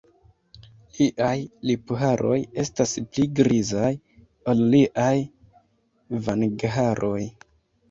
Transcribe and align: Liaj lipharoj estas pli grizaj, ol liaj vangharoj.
Liaj 0.99 1.33
lipharoj 1.71 2.37
estas 2.63 2.95
pli 3.11 3.27
grizaj, 3.41 3.93
ol 4.55 4.65
liaj 4.73 5.15
vangharoj. 6.31 7.23